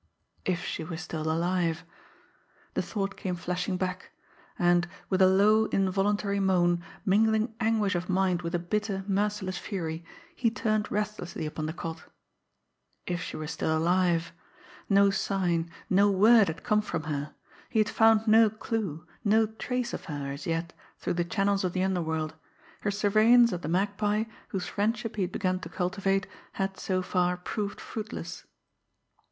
[0.45, 1.83] If she were still alive!
[2.73, 4.09] The thought came flashing back;
[4.57, 10.03] and with a low, involuntary moan, mingling anguish of mind with a bitter, merciless fury,
[10.35, 12.05] he turned restlessly upon the cot.
[13.05, 14.31] If she were still alive!
[14.89, 17.35] No sign, no word had come from her;
[17.69, 21.73] he had found no clue, no trace of her as yet through the channels of
[21.73, 22.33] the underworld;
[22.83, 27.37] his surveillance of the Magpie, whose friendship he had begun to cultivate, had, so far,
[27.37, 28.45] proved fruitless.